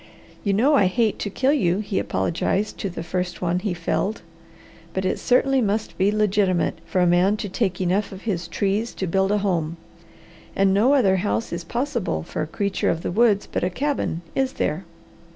[0.43, 4.23] "You know I hate to kill you," he apologized to the first one he felled.
[4.95, 8.95] "But it certainly must be legitimate for a man to take enough of his trees
[8.95, 9.77] to build a home.
[10.55, 14.23] And no other house is possible for a creature of the woods but a cabin,
[14.33, 14.85] is there?